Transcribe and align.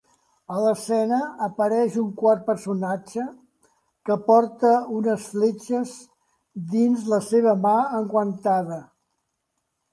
A 0.53 0.61
l'escena 0.61 1.17
apareix 1.47 1.97
un 2.03 2.07
quart 2.21 2.41
personatge 2.47 3.27
que 4.09 4.17
porta 4.31 4.73
unes 5.01 5.29
fletxes 5.35 5.95
dins 6.75 7.07
la 7.15 7.23
seva 7.31 7.57
mà 7.67 7.79
enguantada. 8.03 8.83